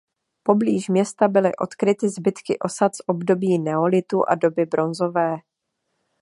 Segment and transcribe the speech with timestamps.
[0.43, 5.37] Poblíž města byly odkryty zbytky osad z období neolitu a doby bronzové.